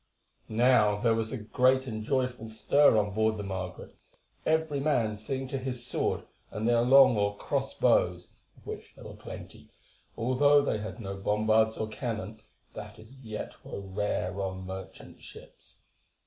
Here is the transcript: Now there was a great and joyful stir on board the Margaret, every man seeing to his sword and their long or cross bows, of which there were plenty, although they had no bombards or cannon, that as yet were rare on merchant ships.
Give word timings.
Now 0.49 0.97
there 0.99 1.13
was 1.13 1.31
a 1.31 1.37
great 1.37 1.85
and 1.85 2.03
joyful 2.03 2.49
stir 2.49 2.97
on 2.97 3.13
board 3.13 3.37
the 3.37 3.43
Margaret, 3.43 3.93
every 4.47 4.79
man 4.79 5.15
seeing 5.15 5.47
to 5.49 5.59
his 5.59 5.85
sword 5.85 6.23
and 6.49 6.67
their 6.67 6.81
long 6.81 7.15
or 7.17 7.37
cross 7.37 7.75
bows, 7.75 8.29
of 8.57 8.65
which 8.65 8.95
there 8.95 9.05
were 9.05 9.13
plenty, 9.13 9.69
although 10.17 10.63
they 10.65 10.79
had 10.79 10.99
no 10.99 11.17
bombards 11.17 11.77
or 11.77 11.87
cannon, 11.87 12.41
that 12.73 12.97
as 12.97 13.15
yet 13.19 13.63
were 13.63 13.79
rare 13.79 14.41
on 14.41 14.65
merchant 14.65 15.21
ships. 15.21 15.81